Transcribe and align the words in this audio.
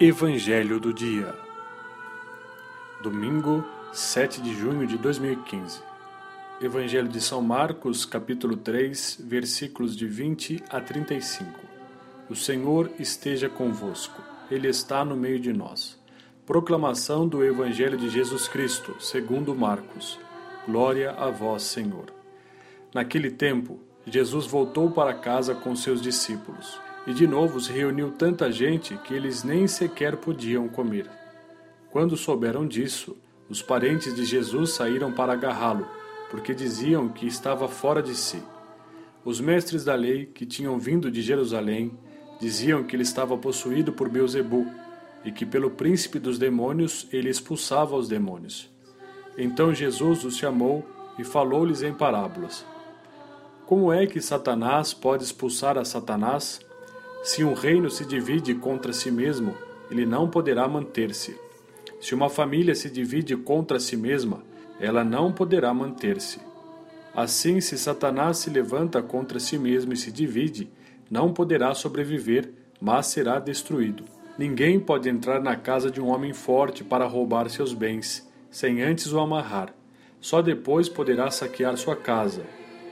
Evangelho 0.00 0.78
do 0.78 0.94
Dia, 0.94 1.34
domingo 3.02 3.64
7 3.92 4.40
de 4.40 4.54
junho 4.54 4.86
de 4.86 4.96
2015. 4.96 5.80
Evangelho 6.62 7.08
de 7.08 7.20
São 7.20 7.42
Marcos, 7.42 8.04
capítulo 8.04 8.56
3, 8.56 9.20
versículos 9.24 9.96
de 9.96 10.06
20 10.06 10.62
a 10.70 10.80
35. 10.80 11.50
O 12.30 12.36
Senhor 12.36 12.92
esteja 12.96 13.48
convosco, 13.48 14.22
Ele 14.48 14.68
está 14.68 15.04
no 15.04 15.16
meio 15.16 15.40
de 15.40 15.52
nós. 15.52 15.98
Proclamação 16.46 17.26
do 17.26 17.44
Evangelho 17.44 17.98
de 17.98 18.08
Jesus 18.08 18.46
Cristo, 18.46 18.94
segundo 19.00 19.52
Marcos. 19.52 20.16
Glória 20.64 21.10
a 21.10 21.28
vós, 21.28 21.64
Senhor. 21.64 22.12
Naquele 22.94 23.32
tempo, 23.32 23.80
Jesus 24.06 24.46
voltou 24.46 24.92
para 24.92 25.12
casa 25.12 25.56
com 25.56 25.74
seus 25.74 26.00
discípulos 26.00 26.86
e 27.08 27.14
de 27.14 27.26
novo 27.26 27.58
se 27.58 27.72
reuniu 27.72 28.10
tanta 28.10 28.52
gente 28.52 28.94
que 28.98 29.14
eles 29.14 29.42
nem 29.42 29.66
sequer 29.66 30.18
podiam 30.18 30.68
comer. 30.68 31.08
Quando 31.90 32.18
souberam 32.18 32.68
disso, 32.68 33.16
os 33.48 33.62
parentes 33.62 34.14
de 34.14 34.26
Jesus 34.26 34.72
saíram 34.72 35.10
para 35.10 35.32
agarrá-lo, 35.32 35.88
porque 36.30 36.52
diziam 36.52 37.08
que 37.08 37.26
estava 37.26 37.66
fora 37.66 38.02
de 38.02 38.14
si. 38.14 38.42
Os 39.24 39.40
mestres 39.40 39.86
da 39.86 39.94
lei, 39.94 40.26
que 40.26 40.44
tinham 40.44 40.78
vindo 40.78 41.10
de 41.10 41.22
Jerusalém, 41.22 41.98
diziam 42.38 42.84
que 42.84 42.94
ele 42.94 43.04
estava 43.04 43.38
possuído 43.38 43.90
por 43.90 44.10
Beuzebu 44.10 44.66
e 45.24 45.32
que 45.32 45.46
pelo 45.46 45.70
príncipe 45.70 46.18
dos 46.18 46.38
demônios 46.38 47.08
ele 47.10 47.30
expulsava 47.30 47.96
os 47.96 48.06
demônios. 48.06 48.70
Então 49.38 49.72
Jesus 49.72 50.24
os 50.24 50.36
chamou 50.36 50.86
e 51.18 51.24
falou-lhes 51.24 51.82
em 51.82 51.94
parábolas. 51.94 52.66
Como 53.64 53.90
é 53.90 54.06
que 54.06 54.20
Satanás 54.20 54.92
pode 54.92 55.24
expulsar 55.24 55.78
a 55.78 55.86
Satanás? 55.86 56.67
Se 57.22 57.42
um 57.42 57.52
reino 57.52 57.90
se 57.90 58.04
divide 58.04 58.54
contra 58.54 58.92
si 58.92 59.10
mesmo, 59.10 59.56
ele 59.90 60.06
não 60.06 60.28
poderá 60.28 60.68
manter-se. 60.68 61.36
Se 62.00 62.14
uma 62.14 62.28
família 62.28 62.74
se 62.74 62.88
divide 62.88 63.36
contra 63.36 63.80
si 63.80 63.96
mesma, 63.96 64.42
ela 64.78 65.02
não 65.02 65.32
poderá 65.32 65.74
manter-se. 65.74 66.40
Assim, 67.14 67.60
se 67.60 67.76
Satanás 67.76 68.38
se 68.38 68.50
levanta 68.50 69.02
contra 69.02 69.40
si 69.40 69.58
mesmo 69.58 69.92
e 69.92 69.96
se 69.96 70.12
divide, 70.12 70.70
não 71.10 71.32
poderá 71.32 71.74
sobreviver, 71.74 72.52
mas 72.80 73.06
será 73.06 73.40
destruído. 73.40 74.04
Ninguém 74.38 74.78
pode 74.78 75.08
entrar 75.08 75.40
na 75.40 75.56
casa 75.56 75.90
de 75.90 76.00
um 76.00 76.06
homem 76.08 76.32
forte 76.32 76.84
para 76.84 77.06
roubar 77.06 77.50
seus 77.50 77.74
bens, 77.74 78.30
sem 78.48 78.80
antes 78.80 79.12
o 79.12 79.18
amarrar. 79.18 79.74
Só 80.20 80.40
depois 80.40 80.88
poderá 80.88 81.28
saquear 81.32 81.76
sua 81.76 81.96
casa. 81.96 82.44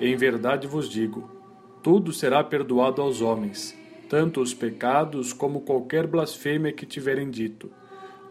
Em 0.00 0.16
verdade 0.16 0.66
vos 0.66 0.88
digo: 0.88 1.30
tudo 1.84 2.12
será 2.12 2.42
perdoado 2.42 3.00
aos 3.00 3.20
homens 3.20 3.78
tanto 4.08 4.40
os 4.40 4.54
pecados 4.54 5.32
como 5.32 5.60
qualquer 5.60 6.06
blasfêmia 6.06 6.72
que 6.72 6.86
tiverem 6.86 7.30
dito. 7.30 7.70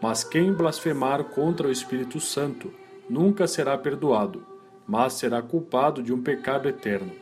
Mas 0.00 0.24
quem 0.24 0.52
blasfemar 0.52 1.24
contra 1.24 1.68
o 1.68 1.72
Espírito 1.72 2.20
Santo 2.20 2.72
nunca 3.08 3.46
será 3.46 3.76
perdoado, 3.76 4.44
mas 4.86 5.14
será 5.14 5.40
culpado 5.42 6.02
de 6.02 6.12
um 6.12 6.22
pecado 6.22 6.68
eterno. 6.68 7.12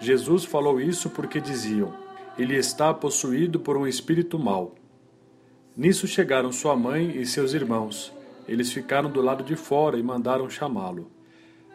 Jesus 0.00 0.44
falou 0.44 0.80
isso 0.80 1.08
porque 1.10 1.40
diziam: 1.40 1.94
Ele 2.38 2.56
está 2.56 2.92
possuído 2.92 3.60
por 3.60 3.76
um 3.76 3.86
espírito 3.86 4.38
mau. 4.38 4.74
Nisso 5.76 6.06
chegaram 6.06 6.52
sua 6.52 6.76
mãe 6.76 7.16
e 7.16 7.26
seus 7.26 7.54
irmãos. 7.54 8.12
Eles 8.46 8.72
ficaram 8.72 9.10
do 9.10 9.22
lado 9.22 9.42
de 9.42 9.56
fora 9.56 9.98
e 9.98 10.02
mandaram 10.02 10.48
chamá-lo. 10.50 11.10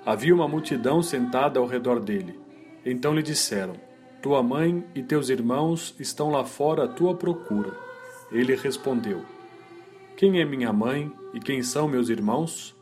Havia 0.05 0.33
uma 0.33 0.47
multidão 0.47 1.01
sentada 1.01 1.59
ao 1.59 1.65
redor 1.65 1.99
dele. 1.99 2.39
Então 2.85 3.13
lhe 3.13 3.23
disseram: 3.23 3.73
tua 4.21 4.43
mãe 4.43 4.83
e 4.93 5.01
teus 5.01 5.29
irmãos 5.29 5.95
estão 5.99 6.29
lá 6.29 6.43
fora 6.43 6.85
à 6.85 6.87
tua 6.87 7.15
procura. 7.15 7.71
Ele 8.31 8.55
respondeu: 8.55 9.23
Quem 10.17 10.41
é 10.41 10.45
minha 10.45 10.73
mãe 10.73 11.11
e 11.33 11.39
quem 11.39 11.63
são 11.63 11.87
meus 11.87 12.09
irmãos? 12.09 12.75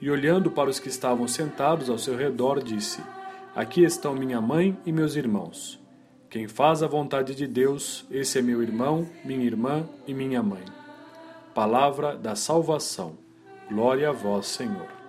E 0.00 0.10
olhando 0.10 0.50
para 0.50 0.70
os 0.70 0.80
que 0.80 0.88
estavam 0.88 1.28
sentados 1.28 1.90
ao 1.90 1.98
seu 1.98 2.16
redor, 2.16 2.62
disse: 2.62 3.02
Aqui 3.54 3.84
estão 3.84 4.14
minha 4.14 4.40
mãe 4.40 4.76
e 4.86 4.92
meus 4.92 5.16
irmãos. 5.16 5.78
Quem 6.30 6.48
faz 6.48 6.82
a 6.82 6.86
vontade 6.86 7.34
de 7.34 7.46
Deus, 7.46 8.06
esse 8.10 8.38
é 8.38 8.42
meu 8.42 8.62
irmão, 8.62 9.06
minha 9.24 9.44
irmã 9.44 9.86
e 10.06 10.14
minha 10.14 10.42
mãe. 10.42 10.64
Palavra 11.52 12.16
da 12.16 12.34
salvação. 12.36 13.18
Glória 13.68 14.08
a 14.08 14.12
vós, 14.12 14.46
Senhor. 14.46 14.99